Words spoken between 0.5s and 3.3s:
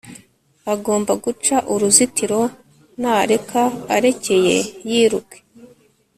agomba guca uruzitiro na